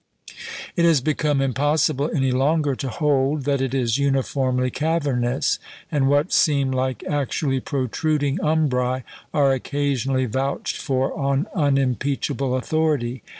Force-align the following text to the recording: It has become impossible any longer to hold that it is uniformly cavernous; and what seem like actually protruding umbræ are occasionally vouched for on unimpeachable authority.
It 0.75 0.83
has 0.83 0.99
become 0.99 1.41
impossible 1.41 2.09
any 2.11 2.31
longer 2.31 2.73
to 2.75 2.89
hold 2.89 3.43
that 3.43 3.61
it 3.61 3.71
is 3.75 3.99
uniformly 3.99 4.71
cavernous; 4.71 5.59
and 5.91 6.07
what 6.09 6.33
seem 6.33 6.71
like 6.71 7.03
actually 7.03 7.59
protruding 7.59 8.39
umbræ 8.39 9.03
are 9.31 9.53
occasionally 9.53 10.25
vouched 10.25 10.77
for 10.77 11.13
on 11.15 11.45
unimpeachable 11.53 12.55
authority. 12.55 13.21